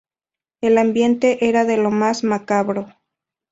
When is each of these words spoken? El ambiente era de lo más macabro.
El 0.63 0.79
ambiente 0.79 1.47
era 1.47 1.63
de 1.63 1.77
lo 1.77 1.91
más 1.91 2.23
macabro. 2.23 2.87